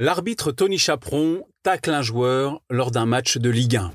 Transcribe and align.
L'arbitre 0.00 0.50
Tony 0.50 0.76
Chaperon 0.76 1.44
tacle 1.62 1.90
un 1.90 2.02
joueur 2.02 2.60
lors 2.68 2.90
d'un 2.90 3.06
match 3.06 3.38
de 3.38 3.48
Ligue 3.48 3.76
1. 3.76 3.92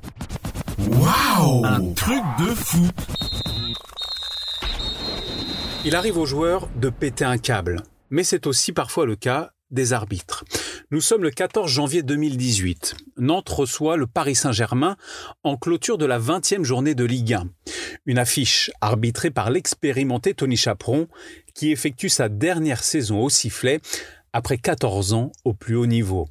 Waouh 0.92 1.66
Un 1.66 1.92
truc 1.92 2.22
de 2.38 2.54
fou 2.54 2.88
Il 5.84 5.94
arrive 5.94 6.16
aux 6.16 6.24
joueurs 6.24 6.70
de 6.76 6.88
péter 6.88 7.26
un 7.26 7.36
câble, 7.36 7.82
mais 8.08 8.24
c'est 8.24 8.46
aussi 8.46 8.72
parfois 8.72 9.04
le 9.04 9.14
cas 9.14 9.50
des 9.70 9.92
arbitres. 9.92 10.42
Nous 10.90 11.02
sommes 11.02 11.22
le 11.22 11.30
14 11.30 11.70
janvier 11.70 12.02
2018. 12.02 12.96
Nantes 13.18 13.50
reçoit 13.50 13.98
le 13.98 14.06
Paris 14.06 14.36
Saint-Germain 14.36 14.96
en 15.44 15.58
clôture 15.58 15.98
de 15.98 16.06
la 16.06 16.18
20e 16.18 16.64
journée 16.64 16.94
de 16.94 17.04
Ligue 17.04 17.34
1. 17.34 17.50
Une 18.06 18.18
affiche 18.18 18.70
arbitrée 18.80 19.30
par 19.30 19.50
l'expérimenté 19.50 20.32
Tony 20.32 20.56
Chaperon 20.56 21.08
qui 21.54 21.70
effectue 21.70 22.08
sa 22.08 22.30
dernière 22.30 22.82
saison 22.82 23.20
au 23.22 23.28
sifflet 23.28 23.80
après 24.32 24.58
14 24.58 25.12
ans 25.12 25.32
au 25.44 25.54
plus 25.54 25.76
haut 25.76 25.86
niveau. 25.86 26.28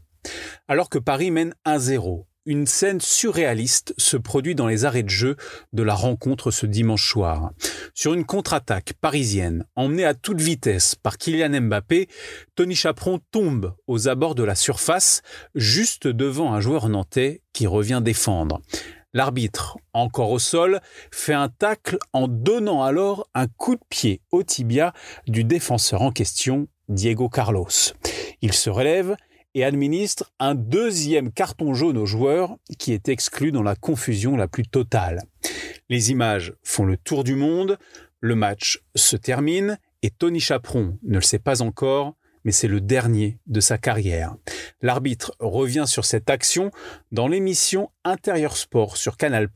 Alors 0.68 0.90
que 0.90 1.00
Paris 1.00 1.32
mène 1.32 1.54
1-0, 1.66 2.26
une 2.46 2.66
scène 2.66 3.00
surréaliste 3.00 3.94
se 3.98 4.18
produit 4.18 4.56
dans 4.56 4.68
les 4.68 4.86
arrêts 4.86 5.04
de 5.04 5.10
jeu 5.10 5.36
de 5.72 5.84
la 5.84 5.94
rencontre 5.94 6.52
ce 6.52 6.66
dimanche 6.66 7.08
soir. 7.08 7.52
Sur 7.94 8.14
une 8.14 8.26
contre-attaque 8.26 8.94
parisienne, 9.00 9.66
emmenée 9.76 10.06
à 10.06 10.16
toute 10.16 10.42
vitesse 10.42 10.96
par 10.96 11.18
Kylian 11.18 11.62
Mbappé, 11.62 12.08
Tony 12.56 12.76
Chaperon 12.76 13.20
tombe 13.32 13.76
aux 13.88 14.08
abords 14.08 14.36
de 14.36 14.44
la 14.44 14.56
surface, 14.56 15.22
juste 15.54 16.08
devant 16.08 16.54
un 16.54 16.60
joueur 16.60 16.90
nantais 16.90 17.44
qui 17.54 17.68
revient 17.68 18.02
défendre. 18.04 18.62
L'arbitre, 19.14 19.78
encore 19.94 20.32
au 20.32 20.40
sol, 20.40 20.82
fait 21.12 21.34
un 21.34 21.50
tacle 21.50 21.98
en 22.14 22.28
donnant 22.28 22.84
alors 22.84 23.28
un 23.34 23.48
coup 23.48 23.76
de 23.76 23.84
pied 23.90 24.22
au 24.32 24.44
tibia 24.44 24.94
du 25.28 25.44
défenseur 25.44 26.04
en 26.04 26.12
question, 26.12 26.68
Diego 26.90 27.30
Carlos. 27.30 27.70
Il 28.42 28.54
se 28.54 28.70
relève 28.70 29.16
et 29.54 29.64
administre 29.64 30.32
un 30.40 30.56
deuxième 30.56 31.32
carton 31.32 31.74
jaune 31.74 31.98
au 31.98 32.06
joueur 32.06 32.58
qui 32.78 32.94
est 32.94 33.10
exclu 33.10 33.52
dans 33.52 33.64
la 33.64 33.76
confusion 33.76 34.36
la 34.36 34.48
plus 34.48 34.68
totale. 34.68 35.22
Les 35.90 36.12
images 36.12 36.54
font 36.64 36.86
le 36.86 36.98
tour 36.98 37.24
du 37.24 37.36
monde, 37.36 37.78
le 38.20 38.36
match 38.36 38.84
se 38.96 39.16
termine 39.16 39.80
et 40.02 40.10
Tony 40.10 40.40
Chaperon 40.40 40.98
ne 41.04 41.16
le 41.16 41.22
sait 41.22 41.40
pas 41.40 41.62
encore, 41.62 42.16
mais 42.44 42.52
c'est 42.52 42.68
le 42.68 42.82
dernier 42.82 43.38
de 43.48 43.60
sa 43.60 43.78
carrière. 43.78 44.36
L'arbitre 44.82 45.36
revient 45.40 45.86
sur 45.88 46.06
cette 46.06 46.30
action 46.30 46.72
dans 47.12 47.28
l'émission 47.28 47.92
Intérieur 48.04 48.56
Sport 48.56 48.98
sur 48.98 49.18
Canal+, 49.18 49.50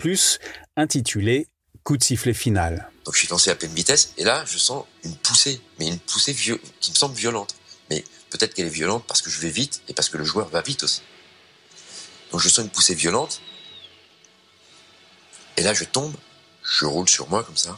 intitulée 0.75 1.47
Coup 1.83 1.97
de 1.97 2.03
sifflet 2.03 2.33
final. 2.33 2.89
Donc 3.03 3.13
je 3.13 3.19
suis 3.19 3.27
lancé 3.27 3.49
à 3.49 3.55
pleine 3.55 3.73
vitesse 3.73 4.13
et 4.17 4.23
là 4.23 4.45
je 4.45 4.57
sens 4.57 4.85
une 5.03 5.15
poussée, 5.17 5.59
mais 5.79 5.87
une 5.87 5.99
poussée 5.99 6.33
qui 6.33 6.91
me 6.91 6.95
semble 6.95 7.15
violente. 7.15 7.55
Mais 7.89 8.05
peut-être 8.29 8.53
qu'elle 8.53 8.67
est 8.67 8.69
violente 8.69 9.03
parce 9.05 9.21
que 9.21 9.29
je 9.29 9.41
vais 9.41 9.49
vite 9.49 9.81
et 9.89 9.93
parce 9.93 10.07
que 10.07 10.17
le 10.17 10.23
joueur 10.23 10.47
va 10.47 10.61
vite 10.61 10.83
aussi. 10.83 11.01
Donc 12.31 12.39
je 12.39 12.47
sens 12.47 12.63
une 12.63 12.71
poussée 12.71 12.95
violente. 12.95 13.41
Et 15.57 15.61
là 15.63 15.73
je 15.73 15.83
tombe, 15.83 16.15
je 16.63 16.85
roule 16.85 17.09
sur 17.09 17.27
moi 17.29 17.43
comme 17.43 17.57
ça. 17.57 17.77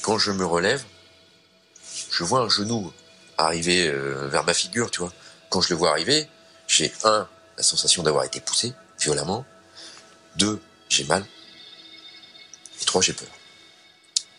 Quand 0.00 0.18
je 0.18 0.30
me 0.32 0.46
relève, 0.46 0.82
je 2.10 2.24
vois 2.24 2.40
un 2.40 2.48
genou 2.48 2.90
arriver 3.36 3.88
euh, 3.88 4.28
vers 4.28 4.44
ma 4.44 4.54
figure, 4.54 4.90
tu 4.90 5.00
vois. 5.00 5.12
Quand 5.50 5.60
je 5.60 5.68
le 5.68 5.76
vois 5.76 5.90
arriver, 5.90 6.28
j'ai 6.66 6.90
un, 7.04 7.28
la 7.58 7.62
sensation 7.62 8.02
d'avoir 8.02 8.24
été 8.24 8.40
poussé 8.40 8.72
violemment. 8.98 9.44
Deux, 10.36 10.62
j'ai 10.88 11.04
mal. 11.04 11.26
J'ai 13.00 13.12
peur. 13.12 13.28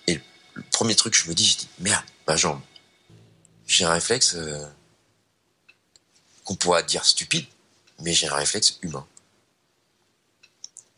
Et 0.08 0.20
le 0.54 0.64
premier 0.72 0.96
truc, 0.96 1.14
je 1.14 1.30
me 1.30 1.34
dis, 1.34 1.46
je 1.46 1.58
dis, 1.58 1.70
merde, 1.80 2.04
ma 2.28 2.36
jambe 2.36 2.62
j'ai 3.68 3.86
un 3.86 3.92
réflexe 3.92 4.36
euh, 4.36 4.66
qu'on 6.44 6.56
pourra 6.56 6.84
dire 6.84 7.06
stupide, 7.06 7.46
mais 8.00 8.14
j'ai 8.14 8.28
un 8.28 8.36
réflexe 8.36 8.78
humain. 8.82 9.06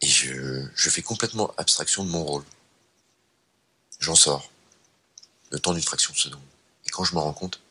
Et 0.01 0.07
je, 0.07 0.89
fais 0.89 1.01
complètement 1.01 1.53
abstraction 1.57 2.03
de 2.03 2.09
mon 2.09 2.23
rôle. 2.23 2.43
J'en 3.99 4.15
sors. 4.15 4.51
Le 5.49 5.59
temps 5.59 5.73
d'une 5.73 5.81
fraction 5.81 6.13
de 6.13 6.17
seconde. 6.17 6.41
Et 6.85 6.89
quand 6.89 7.03
je 7.03 7.15
me 7.15 7.19
rends 7.19 7.33
compte, 7.33 7.61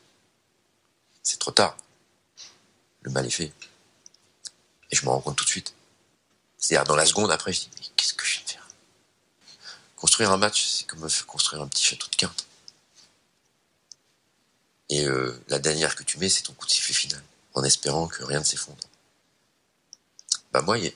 c'est 1.23 1.39
trop 1.39 1.51
tard. 1.51 1.77
Le 3.03 3.11
mal 3.11 3.25
est 3.25 3.31
fait. 3.31 3.53
Et 4.91 4.95
je 4.95 5.05
me 5.05 5.09
rends 5.09 5.21
compte 5.21 5.37
tout 5.37 5.45
de 5.45 5.49
suite. 5.49 5.73
C'est-à-dire, 6.57 6.85
dans 6.85 6.95
la 6.95 7.05
seconde 7.05 7.31
après, 7.31 7.53
je 7.53 7.61
dis, 7.61 7.69
mais 7.75 7.85
qu'est-ce 7.95 8.13
que 8.13 8.25
je 8.25 8.31
faire 8.31 8.36
Construire 9.97 10.31
un 10.31 10.37
match, 10.37 10.63
c'est 10.63 10.85
comme 10.85 11.07
construire 11.25 11.63
un 11.63 11.67
petit 11.67 11.83
château 11.83 12.07
de 12.07 12.15
cartes. 12.15 12.45
Et 14.89 15.03
euh, 15.05 15.43
la 15.47 15.57
dernière 15.57 15.95
que 15.95 16.03
tu 16.03 16.19
mets, 16.19 16.29
c'est 16.29 16.43
ton 16.43 16.53
coup 16.53 16.67
de 16.67 16.71
sifflet 16.71 16.93
final, 16.93 17.23
en 17.55 17.63
espérant 17.63 18.07
que 18.07 18.23
rien 18.23 18.39
ne 18.39 18.43
s'effondre. 18.45 18.77
Bah 20.53 20.61
moi, 20.61 20.77
il 20.77 20.93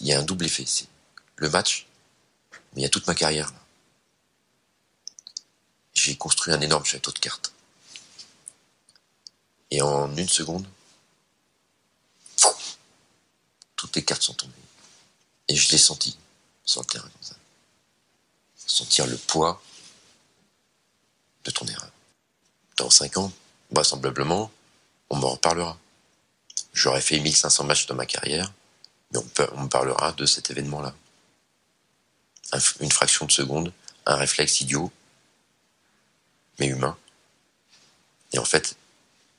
y, 0.00 0.12
a 0.12 0.18
un 0.18 0.22
double 0.22 0.46
effet. 0.46 0.64
C'est 0.66 0.86
le 1.36 1.50
match, 1.50 1.86
mais 2.72 2.80
il 2.80 2.82
y 2.82 2.86
a 2.86 2.88
toute 2.88 3.06
ma 3.06 3.14
carrière. 3.14 3.52
J'ai 5.92 6.16
construit 6.16 6.54
un 6.54 6.60
énorme 6.62 6.86
château 6.86 7.12
de 7.12 7.18
cartes. 7.18 7.52
Et 9.70 9.82
en 9.82 10.16
une 10.16 10.28
seconde, 10.30 10.66
toutes 13.76 13.94
les 13.96 14.04
cartes 14.04 14.22
sont 14.22 14.34
tombées. 14.34 14.54
Et 15.48 15.54
je 15.54 15.70
l'ai 15.70 15.78
senti, 15.78 16.16
sur 16.64 16.80
le 16.80 16.86
terrain 16.86 17.08
comme 17.08 17.22
ça. 17.22 17.36
Sentir 18.70 19.06
le 19.08 19.16
poids 19.16 19.60
de 21.44 21.50
ton 21.50 21.66
erreur 21.66 21.90
dans 22.76 22.88
5 22.88 23.16
ans, 23.16 23.32
vraisemblablement, 23.72 24.48
on 25.10 25.16
m'en 25.16 25.30
reparlera. 25.30 25.76
J'aurais 26.72 27.00
fait 27.00 27.18
1500 27.18 27.64
matchs 27.64 27.86
dans 27.86 27.96
ma 27.96 28.06
carrière, 28.06 28.52
mais 29.12 29.18
on, 29.54 29.62
me 29.62 29.68
parlera 29.68 30.12
de 30.12 30.24
cet 30.24 30.50
événement-là. 30.50 30.94
une 32.78 32.92
fraction 32.92 33.26
de 33.26 33.32
seconde, 33.32 33.72
un 34.06 34.14
réflexe 34.14 34.60
idiot, 34.60 34.92
mais 36.60 36.66
humain. 36.68 36.96
Et 38.32 38.38
en 38.38 38.44
fait, 38.44 38.76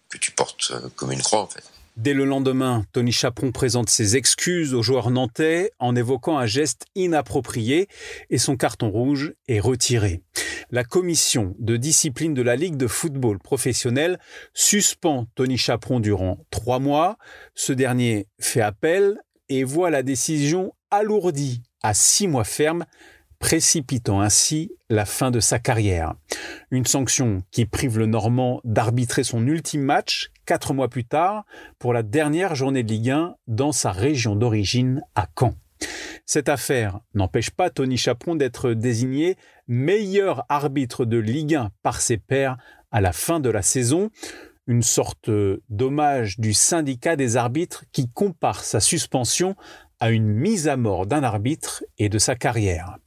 que 0.09 0.17
tu 0.17 0.31
portes 0.31 0.71
euh, 0.71 0.89
comme 0.97 1.13
une 1.13 1.21
croix, 1.21 1.41
en 1.41 1.47
fait. 1.47 1.63
Dès 1.97 2.13
le 2.13 2.23
lendemain, 2.23 2.85
Tony 2.93 3.11
Chaperon 3.11 3.51
présente 3.51 3.89
ses 3.89 4.15
excuses 4.15 4.73
aux 4.73 4.81
joueurs 4.81 5.11
nantais 5.11 5.71
en 5.77 5.95
évoquant 5.95 6.37
un 6.37 6.45
geste 6.45 6.85
inapproprié 6.95 7.87
et 8.29 8.37
son 8.37 8.55
carton 8.55 8.89
rouge 8.89 9.33
est 9.49 9.59
retiré. 9.59 10.21
La 10.71 10.85
commission 10.85 11.53
de 11.59 11.75
discipline 11.75 12.33
de 12.33 12.41
la 12.41 12.55
Ligue 12.55 12.77
de 12.77 12.87
football 12.87 13.39
professionnel 13.39 14.19
suspend 14.53 15.27
Tony 15.35 15.57
Chaperon 15.57 15.99
durant 15.99 16.45
trois 16.49 16.79
mois. 16.79 17.17
Ce 17.55 17.73
dernier 17.73 18.27
fait 18.39 18.61
appel 18.61 19.19
et 19.49 19.65
voit 19.65 19.89
la 19.89 20.01
décision 20.01 20.73
alourdie 20.91 21.61
à 21.83 21.93
six 21.93 22.27
mois 22.27 22.45
ferme 22.45 22.85
précipitant 23.41 24.21
ainsi 24.21 24.71
la 24.89 25.03
fin 25.03 25.31
de 25.31 25.41
sa 25.41 25.59
carrière. 25.59 26.13
Une 26.69 26.85
sanction 26.85 27.43
qui 27.51 27.65
prive 27.65 27.97
le 27.97 28.05
Normand 28.05 28.61
d'arbitrer 28.63 29.23
son 29.23 29.45
ultime 29.45 29.81
match 29.81 30.31
quatre 30.45 30.73
mois 30.73 30.87
plus 30.87 31.03
tard 31.03 31.43
pour 31.79 31.91
la 31.91 32.03
dernière 32.03 32.55
journée 32.55 32.83
de 32.83 32.91
Ligue 32.91 33.09
1 33.09 33.35
dans 33.47 33.73
sa 33.73 33.91
région 33.91 34.35
d'origine 34.35 35.01
à 35.15 35.27
Caen. 35.37 35.55
Cette 36.25 36.47
affaire 36.47 36.99
n'empêche 37.13 37.49
pas 37.49 37.69
Tony 37.69 37.97
Chaperon 37.97 38.35
d'être 38.35 38.73
désigné 38.73 39.35
meilleur 39.67 40.45
arbitre 40.47 41.03
de 41.03 41.17
Ligue 41.17 41.55
1 41.55 41.71
par 41.81 41.99
ses 41.99 42.17
pairs 42.17 42.57
à 42.91 43.01
la 43.01 43.11
fin 43.11 43.39
de 43.39 43.49
la 43.49 43.63
saison, 43.63 44.11
une 44.67 44.83
sorte 44.83 45.29
d'hommage 45.69 46.39
du 46.39 46.53
syndicat 46.53 47.15
des 47.15 47.35
arbitres 47.35 47.85
qui 47.91 48.09
compare 48.09 48.63
sa 48.63 48.79
suspension 48.79 49.55
à 49.99 50.11
une 50.11 50.27
mise 50.27 50.67
à 50.67 50.77
mort 50.77 51.07
d'un 51.07 51.23
arbitre 51.23 51.83
et 51.97 52.07
de 52.07 52.19
sa 52.19 52.35
carrière. 52.35 52.97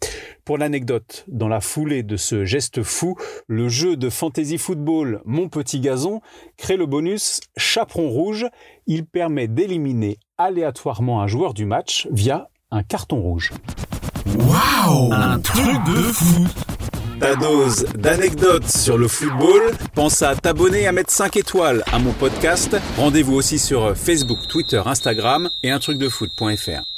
Pour 0.44 0.59
l'anecdote, 0.59 1.25
dans 1.28 1.49
la 1.49 1.62
foulée 1.62 2.03
de 2.03 2.16
ce 2.19 2.44
geste 2.44 2.82
fou, 2.82 3.16
le 3.47 3.71
jeu 3.71 3.97
de 3.97 4.10
fantasy 4.10 4.59
football 4.59 5.22
Mon 5.25 5.49
Petit 5.49 5.81
Gazon 5.81 6.21
crée 6.59 6.77
le 6.77 6.84
bonus 6.84 7.41
Chaperon 7.56 8.10
Rouge. 8.10 8.47
Il 8.87 9.06
permet 9.06 9.49
d'éliminer 9.49 10.19
aléatoirement 10.37 11.23
un 11.23 11.26
joueur 11.26 11.55
du 11.55 11.64
match 11.64 12.08
via 12.11 12.49
un 12.70 12.82
carton 12.82 13.23
rouge. 13.23 13.52
Waouh 14.37 15.12
Un 15.12 15.38
truc 15.41 15.82
de 15.87 16.02
fou 16.12 16.46
ta 17.20 17.37
dose 17.37 17.87
d'anecdotes 17.96 18.69
sur 18.69 18.99
le 18.99 19.08
football. 19.08 19.73
Pense 19.94 20.20
à 20.20 20.35
t'abonner 20.35 20.82
et 20.82 20.87
à 20.87 20.93
mettre 20.93 21.12
5 21.12 21.37
étoiles 21.38 21.82
à 21.93 21.99
mon 21.99 22.12
podcast. 22.12 22.76
Rendez-vous 22.99 23.35
aussi 23.35 23.58
sur 23.58 23.96
Facebook, 23.96 24.38
Twitter, 24.49 24.82
Instagram 24.85 25.49
et 25.62 25.70
un 25.70 25.79
truc 25.79 25.96
de 25.99 26.08
foot.fr. 26.08 26.94